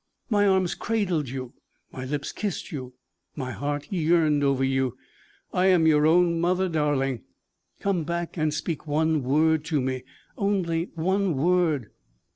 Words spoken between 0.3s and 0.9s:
My arms